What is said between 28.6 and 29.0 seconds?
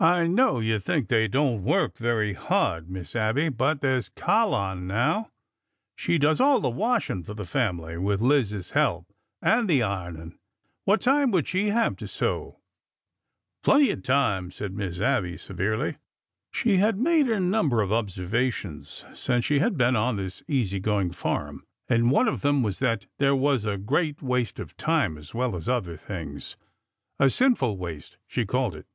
it.